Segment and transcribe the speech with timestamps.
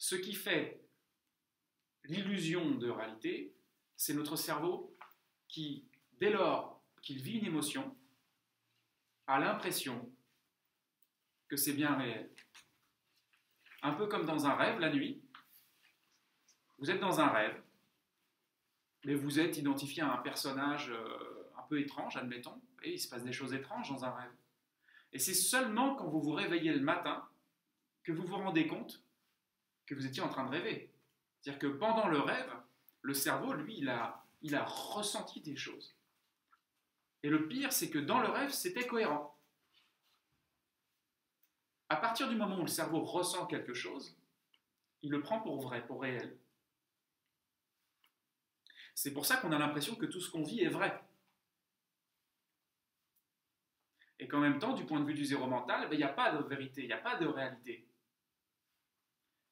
[0.00, 0.82] ce qui fait
[2.04, 3.54] l'illusion de réalité,
[3.96, 4.96] c'est notre cerveau
[5.46, 5.84] qui,
[6.18, 7.94] dès lors qu'il vit une émotion,
[9.26, 10.10] a l'impression
[11.48, 12.30] que c'est bien réel.
[13.82, 15.22] Un peu comme dans un rêve la nuit.
[16.78, 17.62] Vous êtes dans un rêve,
[19.04, 23.08] mais vous êtes identifié à un personnage euh, un peu étrange, admettons, et il se
[23.08, 24.32] passe des choses étranges dans un rêve.
[25.12, 27.28] Et c'est seulement quand vous vous réveillez le matin
[28.02, 29.04] que vous vous rendez compte
[29.90, 30.88] que vous étiez en train de rêver.
[31.40, 32.52] C'est-à-dire que pendant le rêve,
[33.02, 34.24] le cerveau, lui, il a,
[34.64, 35.96] ressenti des choses.
[37.24, 39.36] Et le pire, c'est que dans le rêve, c'était cohérent.
[41.88, 44.16] À partir du moment où le cerveau ressent quelque chose,
[45.02, 46.38] il le prend pour vrai, pour réel.
[48.94, 51.02] C'est pour ça qu'on a l'impression que tout ce qu'on vit est vrai.
[54.20, 56.08] Et qu'en même temps, du point de vue du zéro mental, ben, il n'y a
[56.08, 57.89] pas de vérité, il n'y a pas de réalité.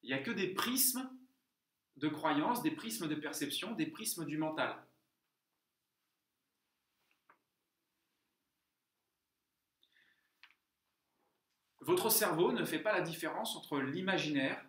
[0.03, 1.09] Il n'y a que des prismes
[1.97, 4.75] de croyances, des prismes de perception, des prismes du mental.
[11.81, 14.63] Votre cerveau ne fait pas la différence entre l'imaginaire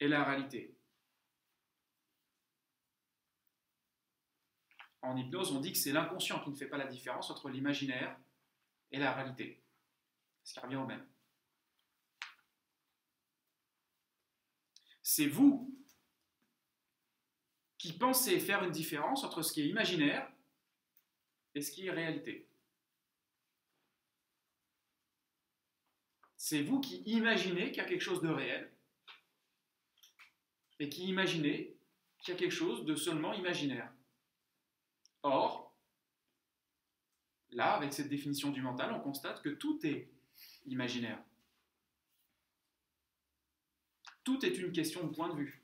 [0.00, 0.74] et la réalité.
[5.02, 8.18] En hypnose, on dit que c'est l'inconscient qui ne fait pas la différence entre l'imaginaire
[8.90, 9.62] et la réalité.
[10.44, 11.06] Ce qui revient au même.
[15.12, 15.76] C'est vous
[17.78, 20.30] qui pensez faire une différence entre ce qui est imaginaire
[21.52, 22.46] et ce qui est réalité.
[26.36, 28.70] C'est vous qui imaginez qu'il y a quelque chose de réel
[30.78, 31.76] et qui imaginez
[32.20, 33.92] qu'il y a quelque chose de seulement imaginaire.
[35.24, 35.74] Or,
[37.50, 40.08] là, avec cette définition du mental, on constate que tout est
[40.66, 41.20] imaginaire.
[44.24, 45.62] Tout est une question de point de vue.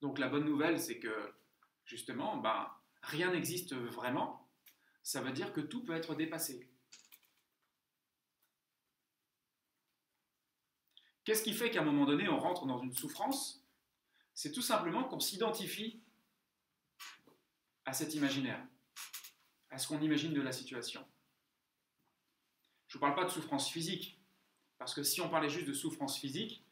[0.00, 1.34] Donc la bonne nouvelle, c'est que
[1.84, 2.70] justement, ben,
[3.02, 4.48] rien n'existe vraiment.
[5.02, 6.70] Ça veut dire que tout peut être dépassé.
[11.24, 13.64] Qu'est-ce qui fait qu'à un moment donné, on rentre dans une souffrance?
[14.34, 16.02] C'est tout simplement qu'on s'identifie
[17.84, 18.64] à cet imaginaire,
[19.70, 21.06] à ce qu'on imagine de la situation.
[22.90, 24.20] Je ne parle pas de souffrance physique,
[24.76, 26.66] parce que si on parlait juste de souffrance physique,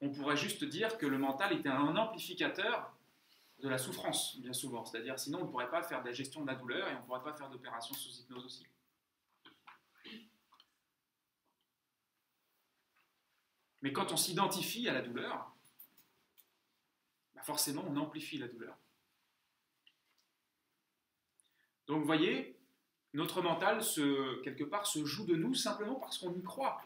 [0.00, 2.96] on pourrait juste dire que le mental était un amplificateur
[3.58, 4.84] de la souffrance, bien souvent.
[4.84, 7.00] C'est-à-dire, sinon, on ne pourrait pas faire de la gestion de la douleur et on
[7.00, 8.64] ne pourrait pas faire d'opération sous hypnose aussi.
[13.82, 15.52] Mais quand on s'identifie à la douleur,
[17.34, 18.78] bah forcément, on amplifie la douleur.
[21.88, 22.53] Donc, vous voyez,
[23.14, 23.80] notre mental,
[24.42, 26.82] quelque part, se joue de nous simplement parce qu'on y croit.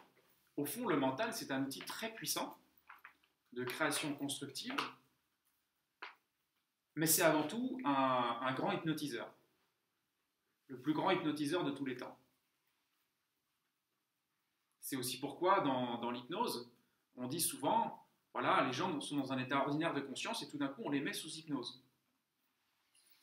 [0.57, 2.55] Au fond, le mental, c'est un outil très puissant
[3.53, 4.75] de création constructive,
[6.95, 9.33] mais c'est avant tout un, grand hypnotiseur,
[10.67, 12.15] le plus grand hypnotiseur de tous les temps.
[14.81, 16.69] C'est aussi pourquoi dans, l'hypnose,
[17.15, 20.57] on dit souvent, voilà, les gens sont dans un état ordinaire de conscience et tout
[20.57, 21.83] d'un coup on les met sous hypnose.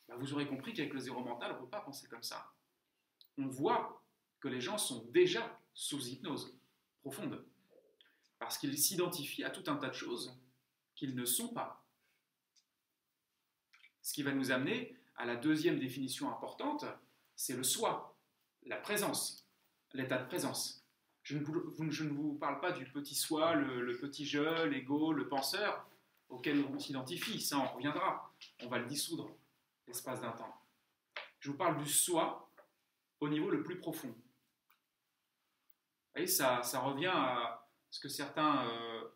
[0.09, 2.53] Bah, vous aurez compris qu'avec le zéro mental, on ne peut pas penser comme ça
[3.39, 4.03] on voit
[4.41, 6.59] que les gens sont déjà sous hypnose
[7.01, 7.45] profonde,
[8.39, 10.39] parce qu'ils s'identifient à tout un tas de choses
[10.95, 11.85] qu'ils ne sont pas.
[14.03, 16.85] Ce qui va nous amener à la deuxième définition importante,
[17.35, 18.17] c'est le soi,
[18.65, 19.47] la présence,
[19.93, 20.85] l'état de présence.
[21.23, 21.43] Je ne,
[22.13, 25.89] vous, parle pas du petit soi, le, petit je, l'ego, le penseur,
[26.29, 29.35] auquel on s'identifie, ça on reviendra, on va le dissoudre
[29.89, 30.55] l'espace d'un temps.
[31.41, 32.46] Je vous parle du soi
[33.21, 34.09] au niveau le plus profond.
[34.09, 34.23] Vous
[36.15, 39.09] voyez, ça, ça revient à ce que certains euh,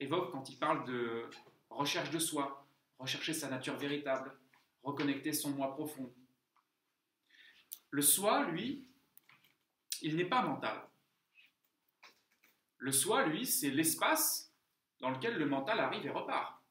[0.00, 1.28] évoquent quand ils parlent de
[1.70, 2.66] recherche de soi,
[2.98, 4.36] rechercher sa nature véritable,
[4.82, 6.12] reconnecter son moi profond.
[7.90, 8.88] Le soi, lui,
[10.02, 10.88] il n'est pas mental.
[12.78, 14.52] Le soi, lui, c'est l'espace
[15.00, 16.62] dans lequel le mental arrive et repart.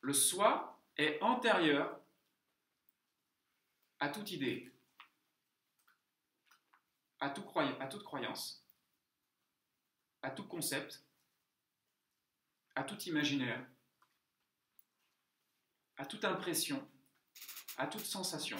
[0.00, 2.01] Le soi est antérieur
[4.02, 4.68] à toute idée,
[7.20, 8.66] à, tout à toute croyance,
[10.22, 11.06] à tout concept,
[12.74, 13.64] à tout imaginaire,
[15.98, 16.84] à toute impression,
[17.76, 18.58] à toute sensation.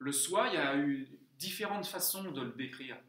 [0.00, 3.02] Le soi, il y a eu différentes façons de le décrire.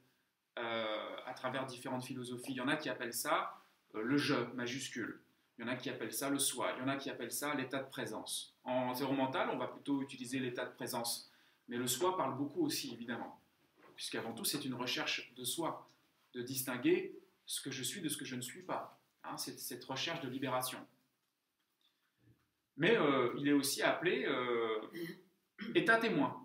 [0.57, 2.51] Euh, à travers différentes philosophies.
[2.51, 3.61] Il y en a qui appellent ça
[3.95, 5.21] euh, le je majuscule.
[5.57, 6.73] Il y en a qui appellent ça le soi.
[6.75, 8.57] Il y en a qui appellent ça l'état de présence.
[8.63, 11.31] En zéro mental, on va plutôt utiliser l'état de présence.
[11.67, 13.39] Mais le soi parle beaucoup aussi, évidemment.
[13.95, 15.89] Puisqu'avant tout, c'est une recherche de soi,
[16.33, 18.99] de distinguer ce que je suis de ce que je ne suis pas.
[19.23, 20.79] Hein, c'est cette recherche de libération.
[22.75, 24.27] Mais euh, il est aussi appelé
[25.75, 26.38] état témoin.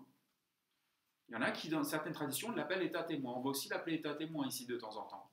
[1.29, 3.33] Il y en a qui, dans certaines traditions, l'appellent état témoin.
[3.33, 5.31] On va aussi l'appeler état témoin ici de temps en temps.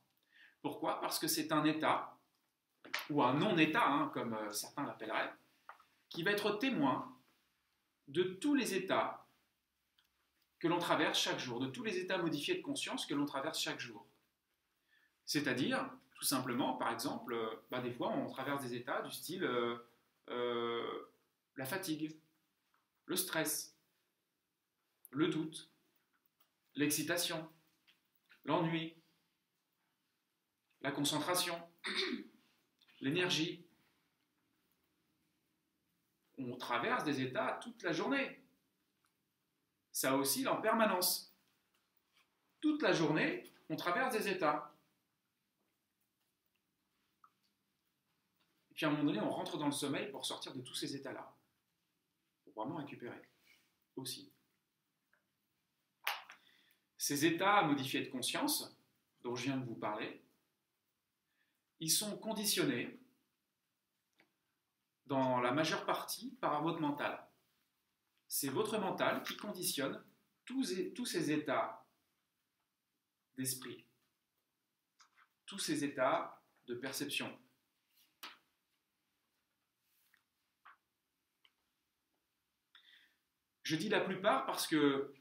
[0.61, 0.99] Pourquoi?
[1.01, 2.17] Parce que c'est un état,
[3.09, 5.33] ou un non-état, hein, comme euh, certains l'appelleraient,
[6.09, 7.15] qui va être témoin
[8.07, 9.27] de tous les états
[10.59, 13.59] que l'on traverse chaque jour, de tous les états modifiés de conscience que l'on traverse
[13.59, 14.05] chaque jour.
[15.25, 19.43] C'est-à-dire, tout simplement, par exemple, euh, bah, des fois on traverse des états du style
[20.29, 21.09] euh,
[21.57, 22.15] la fatigue,
[23.05, 23.77] le stress,
[25.11, 25.72] le doute,
[26.75, 27.49] l'excitation,
[28.45, 28.95] l'ennui,
[30.81, 31.59] la concentration,
[32.99, 33.65] l'énergie.
[36.37, 38.43] On traverse des états toute la journée.
[39.91, 41.33] Ça oscille en permanence.
[42.59, 44.75] Toute la journée, on traverse des états.
[48.71, 50.73] Et puis à un moment donné, on rentre dans le sommeil pour sortir de tous
[50.73, 51.35] ces états-là.
[52.43, 53.21] Pour vraiment récupérer
[53.95, 54.32] aussi.
[57.03, 58.77] Ces états modifiés de conscience,
[59.23, 60.23] dont je viens de vous parler,
[61.81, 62.97] ils sont conditionnés
[65.07, 67.27] dans la majeure partie par votre mental.
[68.29, 70.01] C'est votre mental qui conditionne
[70.45, 70.63] tous,
[71.03, 71.85] ces états
[73.35, 73.85] d'esprit,
[75.45, 77.37] tous ces états de perception.
[83.63, 85.13] Je dis la plupart parce que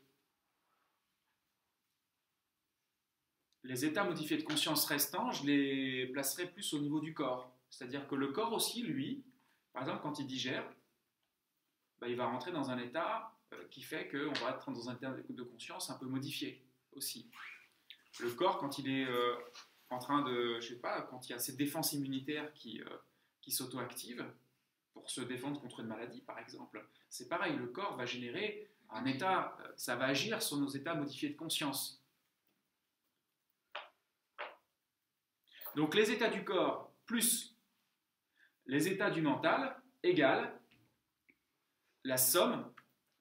[3.64, 7.54] les états modifiés de conscience restants, je les placerai plus au niveau du corps.
[7.70, 9.24] C'est-à-dire que le corps aussi, lui,
[9.72, 10.64] par exemple, quand il digère,
[12.00, 14.96] bah, il va rentrer dans un état euh, qui fait qu'on va être dans un
[14.96, 16.62] état de conscience un peu modifié
[16.92, 17.30] aussi.
[18.20, 19.34] Le corps, quand il est euh,
[19.88, 22.96] en train de, je sais pas, quand il y a cette défense immunitaire qui, euh,
[23.40, 24.26] qui s'auto-active
[24.92, 29.06] pour se défendre contre une maladie, par exemple, c'est pareil, le corps va générer un
[29.06, 32.01] état, ça va agir sur nos états modifiés de conscience.
[35.74, 37.56] Donc les états du corps plus
[38.66, 40.60] les états du mental égale
[42.04, 42.72] la somme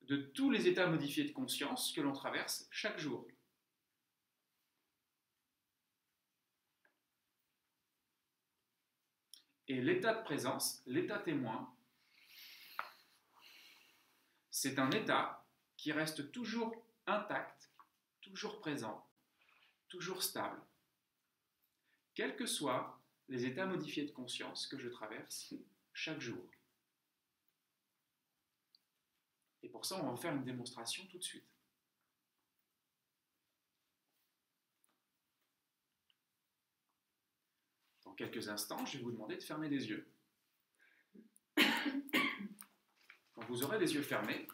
[0.01, 3.27] de tous les états modifiés de conscience que l'on traverse chaque jour.
[9.67, 11.73] Et l'état de présence, l'état témoin,
[14.49, 15.45] c'est un état
[15.77, 17.71] qui reste toujours intact,
[18.21, 19.07] toujours présent,
[19.87, 20.61] toujours stable
[22.13, 25.53] quels que soient les états modifiés de conscience que je traverse
[25.93, 26.43] chaque jour.
[29.63, 31.45] Et pour ça, on va faire une démonstration tout de suite.
[38.03, 40.07] Dans quelques instants, je vais vous demander de fermer les yeux.
[43.33, 44.47] Quand vous aurez les yeux fermés,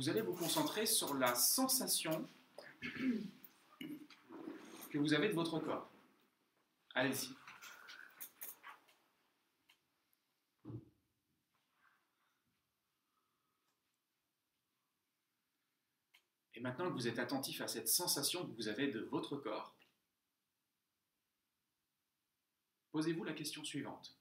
[0.00, 2.26] vous allez vous concentrer sur la sensation
[4.88, 5.90] que vous avez de votre corps.
[6.94, 7.28] Allez-y.
[16.54, 19.76] Et maintenant que vous êtes attentif à cette sensation que vous avez de votre corps,
[22.92, 24.18] posez-vous la question suivante.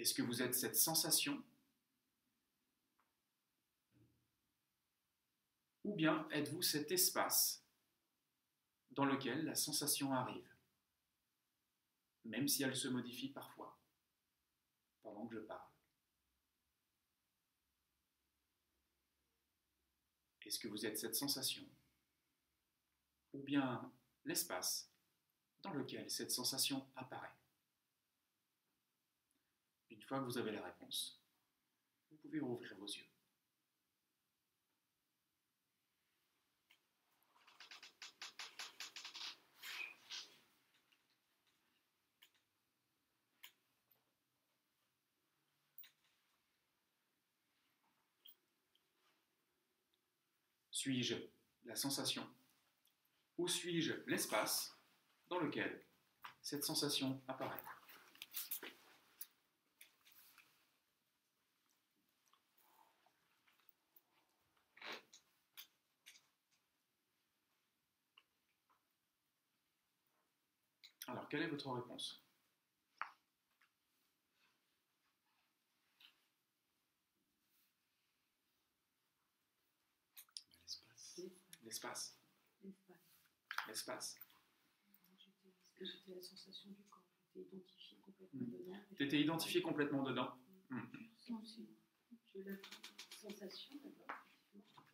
[0.00, 1.44] Est-ce que vous êtes cette sensation?
[5.84, 7.62] Ou bien êtes-vous cet espace
[8.92, 10.50] dans lequel la sensation arrive,
[12.24, 13.78] même si elle se modifie parfois,
[15.02, 15.68] pendant que je parle?
[20.46, 21.68] Est-ce que vous êtes cette sensation?
[23.34, 23.92] Ou bien
[24.24, 24.90] l'espace
[25.60, 27.39] dans lequel cette sensation apparaît?
[30.00, 31.22] Une fois que vous avez la réponse,
[32.10, 33.04] vous pouvez rouvrir vos yeux.
[50.70, 51.16] Suis-je
[51.66, 52.26] la sensation
[53.36, 54.74] ou suis-je l'espace
[55.28, 55.84] dans lequel
[56.40, 57.62] cette sensation apparaît?
[71.08, 72.24] Alors, quelle est votre réponse
[81.62, 82.16] L'espace.
[83.68, 84.18] L'espace.
[85.80, 87.04] J'étais la sensation du corps.
[87.34, 88.50] J'étais identifié complètement Mm.
[88.50, 88.80] dedans.
[88.96, 90.34] Tu étais identifié complètement dedans.
[91.20, 91.68] Si.
[92.34, 92.56] J'ai eu la
[93.10, 94.06] sensation d'abord.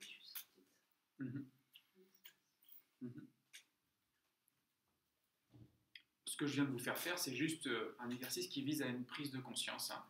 [0.00, 1.55] je sentais ça.
[6.36, 8.82] Ce que je viens de vous faire faire, c'est juste euh, un exercice qui vise
[8.82, 9.90] à une prise de conscience.
[9.90, 10.04] hein.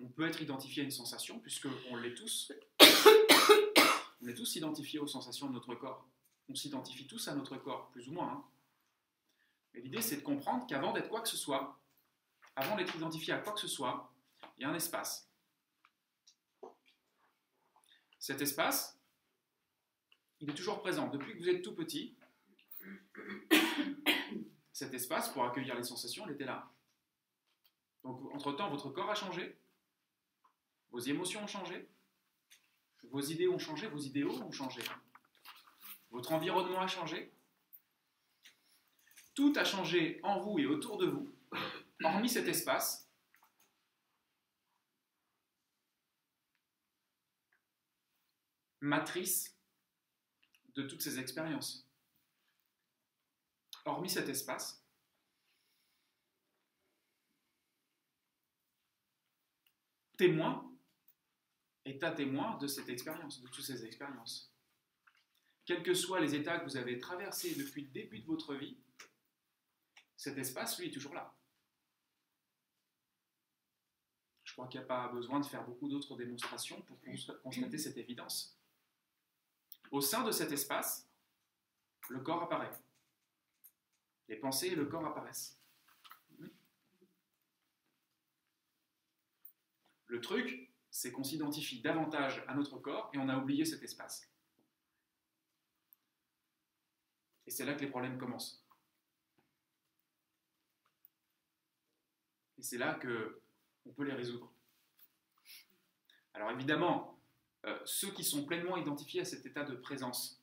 [0.00, 2.50] On peut être identifié à une sensation, puisqu'on l'est tous.
[4.22, 6.08] On est tous identifiés aux sensations de notre corps.
[6.48, 8.32] On s'identifie tous à notre corps, plus ou moins.
[8.32, 8.44] hein.
[9.74, 11.78] Mais l'idée, c'est de comprendre qu'avant d'être quoi que ce soit,
[12.56, 14.10] avant d'être identifié à quoi que ce soit,
[14.56, 15.28] il y a un espace.
[18.18, 18.98] Cet espace,
[20.40, 21.08] il est toujours présent.
[21.08, 22.16] Depuis que vous êtes tout petit,
[24.74, 26.68] cet espace pour accueillir les sensations, il était là.
[28.02, 29.56] Donc, entre-temps, votre corps a changé,
[30.90, 31.88] vos émotions ont changé,
[33.04, 34.82] vos idées ont changé, vos idéaux ont changé,
[36.10, 37.32] votre environnement a changé.
[39.34, 41.32] Tout a changé en vous et autour de vous,
[42.02, 43.08] hormis cet espace.
[48.80, 49.56] Matrice
[50.74, 51.83] de toutes ces expériences.
[53.84, 54.82] Hormis cet espace,
[60.16, 60.70] témoin,
[61.84, 64.50] état témoin de cette expérience, de toutes ces expériences.
[65.66, 68.78] Quels que soient les états que vous avez traversés depuis le début de votre vie,
[70.16, 71.34] cet espace, lui, est toujours là.
[74.44, 77.76] Je crois qu'il n'y a pas besoin de faire beaucoup d'autres démonstrations pour cons- constater
[77.76, 78.56] cette évidence.
[79.90, 81.08] Au sein de cet espace,
[82.08, 82.70] le corps apparaît.
[84.28, 85.60] Les pensées et le corps apparaissent.
[90.06, 94.30] Le truc, c'est qu'on s'identifie davantage à notre corps et on a oublié cet espace.
[97.46, 98.64] Et c'est là que les problèmes commencent.
[102.58, 103.42] Et c'est là que
[103.86, 104.52] on peut les résoudre.
[106.32, 107.20] Alors évidemment,
[107.66, 110.42] euh, ceux qui sont pleinement identifiés à cet état de présence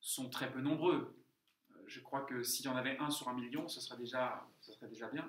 [0.00, 1.19] sont très peu nombreux.
[1.90, 4.72] Je crois que s'il y en avait un sur un million, ce serait déjà, ce
[4.72, 5.28] serait déjà bien.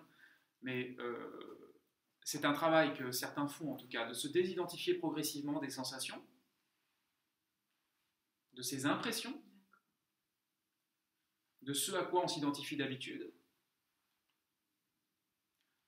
[0.61, 1.73] Mais euh,
[2.23, 6.23] c'est un travail que certains font en tout cas, de se désidentifier progressivement des sensations,
[8.53, 9.41] de ces impressions,
[11.63, 13.33] de ce à quoi on s'identifie d'habitude,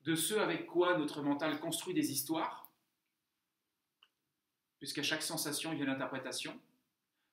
[0.01, 2.71] de ce avec quoi notre mental construit des histoires,
[4.79, 6.59] puisqu'à chaque sensation, il y a une interprétation.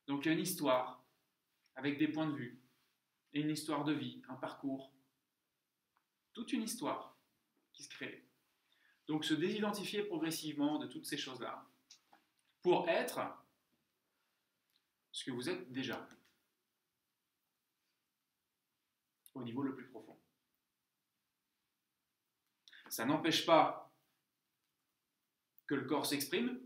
[0.07, 1.03] Donc il y a une histoire,
[1.75, 2.61] avec des points de vue,
[3.33, 4.93] et une histoire de vie, un parcours,
[6.33, 7.17] toute une histoire
[7.73, 8.27] qui se crée.
[9.07, 11.67] Donc se désidentifier progressivement de toutes ces choses-là,
[12.63, 13.21] pour être
[15.13, 16.09] ce que vous êtes déjà,
[19.35, 20.19] au niveau le plus profond.
[22.89, 23.93] Ça n'empêche pas
[25.67, 26.61] que le corps s'exprime,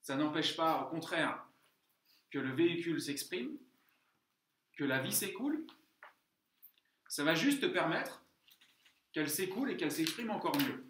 [0.00, 1.46] ça n'empêche pas, au contraire,
[2.30, 3.58] que le véhicule s'exprime,
[4.76, 5.66] que la vie s'écoule.
[7.08, 8.24] Ça va juste te permettre
[9.12, 10.86] qu'elle s'écoule et qu'elle s'exprime encore mieux.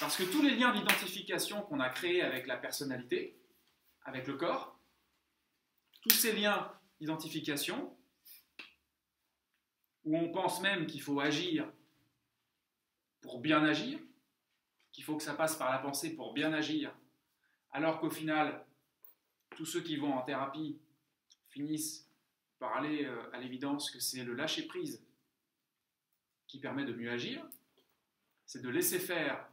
[0.00, 3.38] Parce que tous les liens d'identification qu'on a créés avec la personnalité,
[4.04, 4.80] avec le corps,
[6.02, 7.96] tous ces liens d'identification,
[10.04, 11.70] où on pense même qu'il faut agir
[13.20, 13.98] pour bien agir,
[14.92, 16.96] qu'il faut que ça passe par la pensée pour bien agir,
[17.72, 18.64] alors qu'au final,
[19.56, 20.78] tous ceux qui vont en thérapie
[21.48, 22.08] finissent
[22.58, 25.04] par aller euh, à l'évidence que c'est le lâcher-prise
[26.46, 27.46] qui permet de mieux agir,
[28.46, 29.48] c'est de laisser faire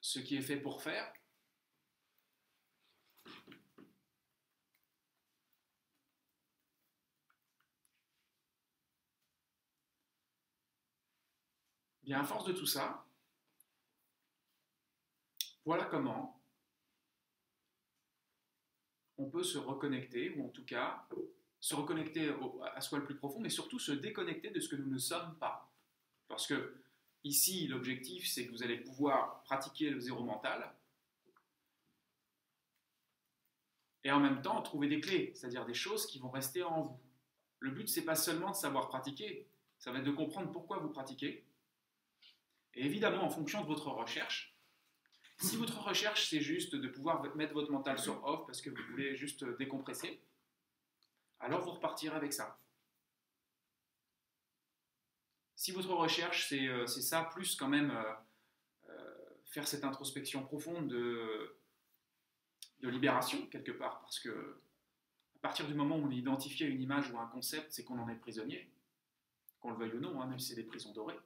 [0.00, 1.12] ce qui est fait pour faire.
[12.02, 13.06] Bien, à force de tout ça,
[15.64, 16.41] voilà comment
[19.22, 21.06] on peut se reconnecter, ou en tout cas
[21.60, 22.34] se reconnecter
[22.74, 25.36] à soi le plus profond, mais surtout se déconnecter de ce que nous ne sommes
[25.38, 25.72] pas.
[26.26, 26.74] Parce que
[27.22, 30.74] ici, l'objectif, c'est que vous allez pouvoir pratiquer le zéro mental,
[34.04, 37.00] et en même temps trouver des clés, c'est-à-dire des choses qui vont rester en vous.
[37.60, 39.46] Le but, c'est pas seulement de savoir pratiquer,
[39.78, 41.46] ça va être de comprendre pourquoi vous pratiquez.
[42.74, 44.51] Et évidemment, en fonction de votre recherche,
[45.42, 48.82] Si votre recherche, c'est juste de pouvoir mettre votre mental sur off parce que vous
[48.90, 50.22] voulez juste décompresser,
[51.40, 52.60] alors vous repartirez avec ça.
[55.56, 58.12] Si votre recherche, c'est euh, ça, plus quand même euh,
[58.88, 59.14] euh,
[59.46, 61.56] faire cette introspection profonde de,
[62.80, 64.60] de libération, quelque part, parce que
[65.36, 67.98] à partir du moment où on identifié à une image ou un concept, c'est qu'on
[67.98, 68.70] en est prisonnier,
[69.60, 71.18] qu'on le veuille ou non, hein, même si c'est des prisons dorées.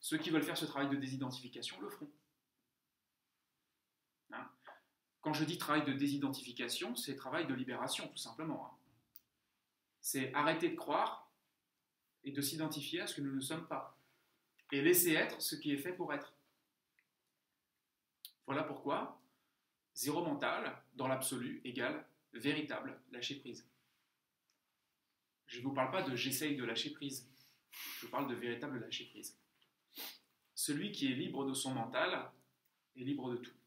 [0.00, 2.10] Ceux qui veulent faire ce travail de désidentification le feront.
[5.20, 8.66] Quand je dis travail de désidentification, c'est travail de libération, tout simplement.
[8.66, 8.76] Hein.
[10.00, 11.30] C'est arrêter de croire
[12.24, 13.98] et de s'identifier à ce que nous ne sommes pas.
[14.72, 16.32] Et laisser être ce qui est fait pour être.
[18.46, 19.20] Voilà pourquoi
[19.94, 23.68] zéro mental, dans l'absolu, égale véritable lâcher prise.
[25.46, 27.28] Je ne vous parle pas de j'essaye de lâcher prise.
[27.98, 29.36] Je vous parle de véritable lâcher prise.
[30.54, 32.30] Celui qui est libre de son mental
[32.96, 33.59] est libre de tout.